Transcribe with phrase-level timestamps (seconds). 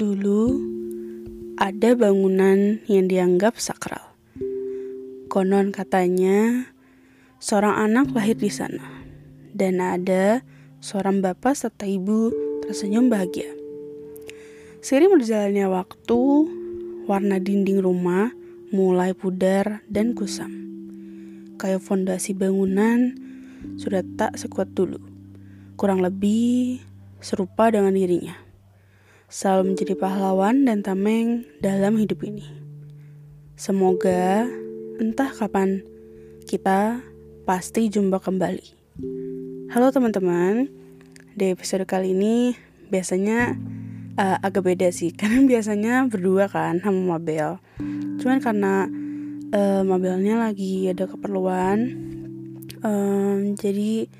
[0.00, 0.48] Dulu
[1.60, 4.00] ada bangunan yang dianggap sakral.
[5.28, 6.72] Konon katanya
[7.36, 8.80] seorang anak lahir di sana
[9.52, 10.40] dan ada
[10.80, 12.32] seorang bapak serta ibu
[12.64, 13.52] tersenyum bahagia.
[14.80, 16.20] Seiring berjalannya waktu,
[17.04, 18.32] warna dinding rumah
[18.72, 20.48] mulai pudar dan kusam.
[21.60, 23.20] Kayak fondasi bangunan
[23.76, 24.96] sudah tak sekuat dulu.
[25.76, 26.80] Kurang lebih
[27.20, 28.48] serupa dengan dirinya
[29.30, 32.42] selalu menjadi pahlawan dan tameng dalam hidup ini.
[33.54, 34.50] Semoga
[34.98, 35.86] entah kapan
[36.50, 36.98] kita
[37.46, 38.66] pasti jumpa kembali.
[39.70, 40.66] Halo teman-teman,
[41.38, 42.58] di episode kali ini
[42.90, 43.54] biasanya
[44.18, 47.62] uh, agak beda sih, karena biasanya berdua kan sama Mabel.
[48.18, 48.90] Cuman karena
[49.54, 51.78] uh, Mabelnya lagi ada keperluan,
[52.82, 54.10] um, jadi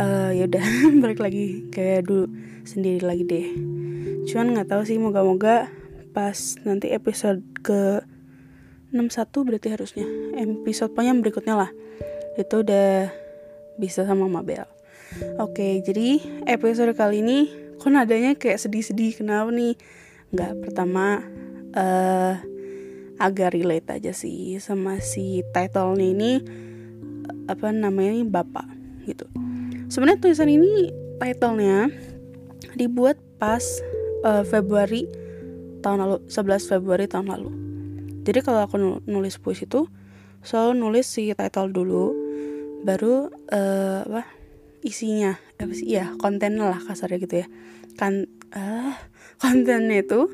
[0.00, 0.64] uh, ya udah
[1.02, 2.30] balik lagi kayak dulu
[2.64, 3.46] sendiri lagi deh.
[4.28, 5.68] Cuman nggak tahu sih moga-moga
[6.14, 8.00] pas nanti episode ke
[8.94, 10.06] 61 berarti harusnya.
[10.38, 11.70] Episode yang berikutnya lah.
[12.38, 13.10] Itu udah
[13.76, 14.66] bisa sama Mabel.
[15.38, 17.38] Oke jadi episode kali ini
[17.78, 19.76] kok nadanya kayak sedih-sedih kenapa nih?
[20.34, 21.22] Nggak pertama
[21.76, 22.34] uh,
[23.18, 26.32] agak relate aja sih sama si title-nya ini
[27.46, 28.66] apa namanya ini bapak
[29.06, 29.28] gitu
[29.94, 30.90] sebenarnya tulisan ini
[31.22, 31.86] titlenya
[32.74, 33.62] dibuat pas
[34.26, 35.06] uh, Februari
[35.86, 37.50] tahun lalu 11 Februari tahun lalu.
[38.26, 38.74] Jadi kalau aku
[39.06, 39.86] nulis puisi itu
[40.42, 42.10] selalu nulis si title dulu
[42.82, 44.26] baru uh, apa
[44.82, 47.48] isinya apa sih ya kontennya lah kasarnya gitu ya.
[47.94, 48.98] Kan uh,
[49.46, 50.26] kontennya itu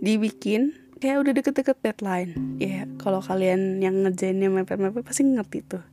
[0.00, 0.72] dibikin
[1.04, 2.32] kayak udah deket-deket deadline.
[2.56, 5.91] Ya kalau kalian yang ngejainnya mepet-mepet pasti ngerti tuh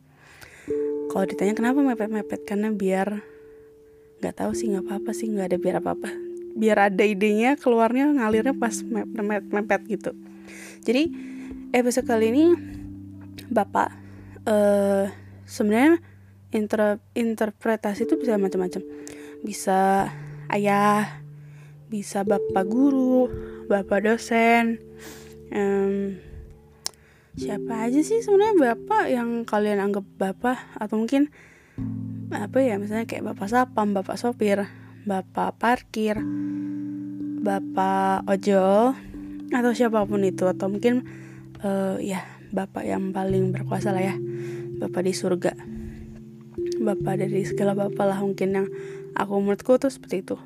[1.09, 3.25] kalau ditanya kenapa mepet-mepet karena biar
[4.21, 6.09] nggak tahu sih nggak apa-apa sih nggak ada biar apa-apa.
[6.53, 10.11] Biar ada idenya keluarnya ngalirnya pas mepet mepet gitu.
[10.85, 11.09] Jadi
[11.73, 12.45] episode kali ini
[13.49, 13.89] bapak
[14.45, 15.09] uh,
[15.49, 15.97] sebenarnya
[16.53, 18.85] inter interpretasi itu bisa macam-macam.
[19.41, 20.13] Bisa
[20.53, 21.25] ayah
[21.89, 23.25] bisa bapak guru
[23.65, 24.77] bapak dosen
[25.49, 26.13] um,
[27.39, 30.59] siapa aja sih sebenarnya bapak yang kalian anggap bapak?
[30.75, 31.31] Atau mungkin
[32.35, 34.67] apa ya misalnya kayak bapak sapam bapak sopir
[35.07, 36.19] bapak parkir,
[37.41, 38.93] bapak ojol,
[39.49, 40.45] atau siapa pun itu.
[40.45, 41.07] Atau mungkin
[41.63, 44.15] uh, ya bapak yang paling berkuasa lah ya,
[44.77, 45.57] bapak di surga,
[46.83, 48.67] bapak dari segala bapak lah mungkin yang
[49.15, 50.37] aku menurutku tuh seperti itu.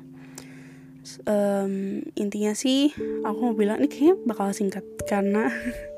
[1.28, 2.88] Um, intinya sih
[3.28, 5.52] aku mau bilang ini kayaknya bakal singkat karena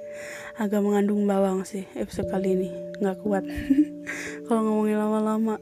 [0.56, 2.71] agak mengandung bawang sih episode kali ini.
[3.00, 3.44] Nggak kuat.
[4.49, 5.56] Kalau ngomongin lama-lama.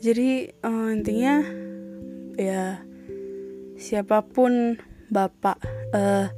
[0.00, 1.44] Jadi um, intinya
[2.40, 2.80] ya
[3.76, 4.80] siapa pun
[5.12, 5.60] bapak
[5.92, 6.32] uh,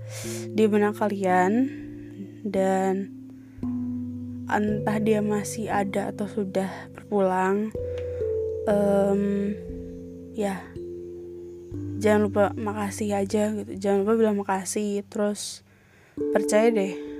[0.51, 1.71] di benak kalian
[2.43, 3.15] dan
[4.51, 7.71] entah dia masih ada atau sudah berpulang
[8.67, 9.55] um,
[10.35, 10.59] ya
[12.03, 13.79] jangan lupa makasih aja gitu.
[13.79, 15.63] Jangan lupa bilang makasih terus
[16.35, 17.12] percaya deh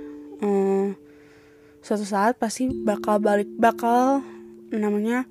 [0.43, 0.93] um,
[1.79, 4.19] suatu saat pasti bakal balik bakal
[4.69, 5.23] namanya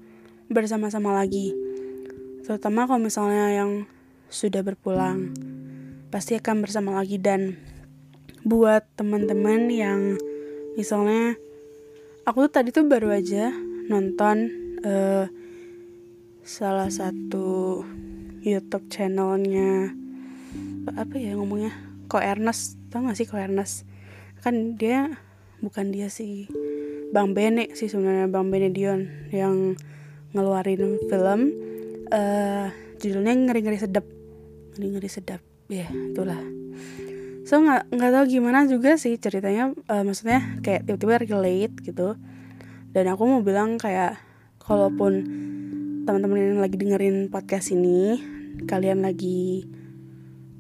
[0.48, 1.52] bersama-sama lagi.
[2.42, 3.70] Terutama kalau misalnya yang
[4.32, 5.30] sudah berpulang
[6.08, 7.20] pasti akan bersama lagi.
[7.20, 7.56] Dan
[8.42, 10.18] buat teman-teman yang
[10.74, 11.38] misalnya
[12.26, 13.52] aku tuh tadi tuh baru aja
[13.86, 14.50] nonton
[14.82, 15.30] uh,
[16.42, 17.80] salah satu
[18.42, 19.94] YouTube channelnya
[20.98, 21.70] apa ya ngomongnya?
[22.10, 23.86] Ko Ernest tau gak sih Ko Ernest
[24.42, 25.22] kan dia
[25.62, 26.50] bukan dia sih
[27.14, 29.78] Bang Bene sih sebenarnya Bang Bene Dion yang
[30.34, 31.40] ngeluarin film
[32.10, 32.66] uh,
[32.98, 34.06] judulnya ngeri ngeri sedap.
[34.74, 36.42] Ngeri ngeri sedap ya yeah, itulah.
[37.46, 42.18] So nggak nggak tahu gimana juga sih ceritanya uh, maksudnya kayak tiba-tiba relate gitu.
[42.92, 44.18] Dan aku mau bilang kayak
[44.58, 45.22] kalaupun
[46.02, 48.18] teman-teman yang lagi dengerin podcast ini
[48.66, 49.64] kalian lagi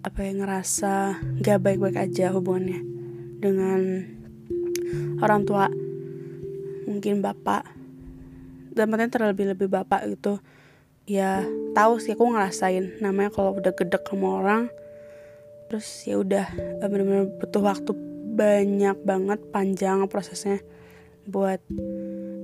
[0.06, 3.01] apa yang ngerasa gak baik-baik aja hubungannya
[3.42, 4.06] dengan
[5.18, 5.66] orang tua
[6.86, 7.66] mungkin bapak.
[8.72, 10.40] Dan terlebih lebih bapak gitu.
[11.04, 11.44] Ya
[11.74, 13.02] tahu sih aku ngerasain.
[13.02, 14.62] Namanya kalau udah gedek sama orang
[15.72, 17.96] terus ya udah eh, benar-benar butuh waktu
[18.36, 20.60] banyak banget panjang prosesnya
[21.24, 21.64] buat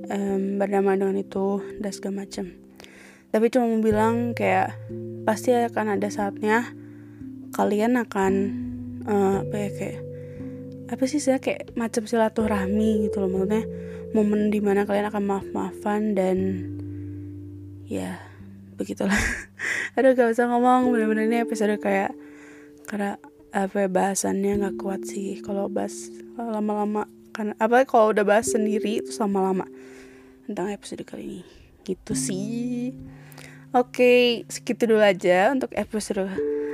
[0.08, 2.48] um, berdamai dengan itu dan segala macam
[3.28, 4.72] tapi cuma mau bilang kayak
[5.28, 6.72] pasti akan ada saatnya
[7.52, 8.32] kalian akan
[9.04, 10.00] uh, apa ya kayak
[10.88, 13.64] apa sih saya kayak macam silaturahmi gitu loh maksudnya
[14.16, 16.38] momen di mana kalian akan maaf maafan dan
[17.84, 18.16] ya
[18.80, 19.18] begitulah.
[19.98, 22.14] Aduh gak usah ngomong bener-bener ini episode kayak
[22.88, 23.20] karena
[23.52, 25.40] apa ya, bahasannya nggak kuat sih.
[25.44, 29.68] Kalau bahas lama-lama karena apa kalau udah bahas sendiri itu lama-lama
[30.48, 31.42] tentang episode kali ini.
[31.84, 32.92] Gitu sih.
[33.76, 36.28] Oke segitu dulu aja untuk episode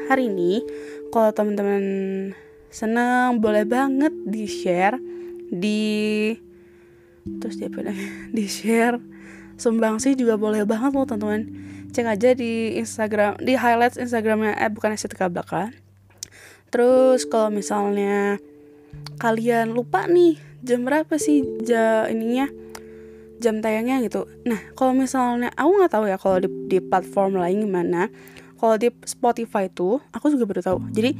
[0.06, 0.62] hari ini.
[1.10, 1.82] Kalau teman-teman
[2.74, 4.98] senang boleh banget di share
[5.46, 6.34] di
[7.38, 7.94] terus dia apa
[8.36, 8.98] di share
[9.54, 11.42] sumbang sih juga boleh banget loh teman-teman.
[11.94, 15.70] Cek aja di Instagram di highlights Instagramnya eh bukan estetika belaka
[16.74, 18.42] terus kalau misalnya
[19.22, 22.50] kalian lupa nih jam berapa sih ja ininya
[23.38, 24.26] jam tayangnya gitu.
[24.42, 28.10] Nah kalau misalnya aku nggak tahu ya kalau di, di platform lain gimana.
[28.58, 30.78] Kalau di Spotify tuh aku juga baru tahu.
[30.90, 31.14] Jadi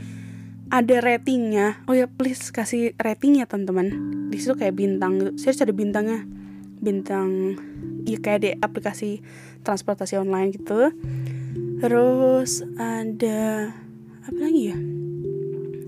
[0.73, 1.85] ada ratingnya.
[1.85, 3.93] Oh ya please kasih ratingnya teman-teman.
[4.33, 6.25] Di situ kayak bintang serius ada bintangnya.
[6.81, 7.57] Bintang
[8.05, 9.21] ya kayak di aplikasi
[9.65, 10.93] transportasi online gitu.
[11.81, 13.73] Terus ada
[14.25, 14.77] apa lagi ya?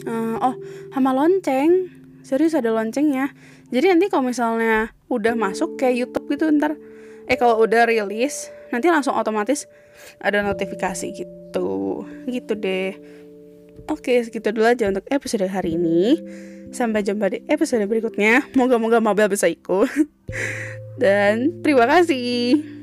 [0.06, 0.54] Uh, oh
[0.92, 1.92] sama lonceng.
[2.26, 3.30] Serius ada loncengnya.
[3.70, 6.74] Jadi nanti kalau misalnya udah masuk kayak YouTube gitu ntar.
[7.26, 9.70] Eh kalau udah rilis nanti langsung otomatis
[10.22, 12.02] ada notifikasi gitu.
[12.26, 12.94] Gitu deh
[13.86, 16.18] Oke, segitu dulu aja untuk episode hari ini.
[16.74, 18.42] Sampai jumpa di episode berikutnya.
[18.58, 19.88] Moga-moga Mabel bisa ikut.
[21.02, 22.75] Dan terima kasih.